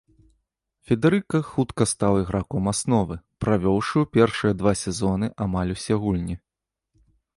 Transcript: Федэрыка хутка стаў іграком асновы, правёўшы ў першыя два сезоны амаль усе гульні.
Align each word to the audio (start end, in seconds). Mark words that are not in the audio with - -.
Федэрыка 0.87 1.41
хутка 1.49 1.83
стаў 1.91 2.13
іграком 2.23 2.63
асновы, 2.73 3.15
правёўшы 3.45 3.95
ў 4.03 4.13
першыя 4.17 4.53
два 4.63 4.73
сезоны 4.85 5.27
амаль 5.47 5.75
усе 5.75 5.93
гульні. 6.07 6.35